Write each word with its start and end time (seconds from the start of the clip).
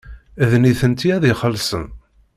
D 0.49 0.51
nitenti 0.61 1.07
ad 1.15 1.23
ixellṣen. 1.31 1.85